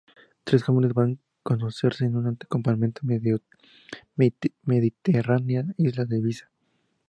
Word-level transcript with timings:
Tres 0.45 0.63
jóvenes 0.63 0.93
van 0.95 1.11
a 1.13 1.19
conocerse 1.43 2.05
en 2.05 2.15
un 2.15 2.35
campamento 2.53 3.01
en 3.07 3.21
la 3.23 3.43
mediterránea 4.63 5.63
isla 5.77 6.05
de 6.05 6.17
Ibiza. 6.17 6.49